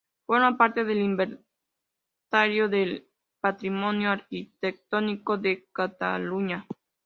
Forma 0.25 0.57
parte 0.57 0.83
del 0.83 0.97
Inventario 0.97 2.67
del 2.67 3.07
Patrimonio 3.39 4.09
Arquitectónico 4.09 5.37
de 5.37 5.67
Cataluña. 5.71 6.65